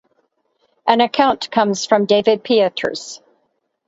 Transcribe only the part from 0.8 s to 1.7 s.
An account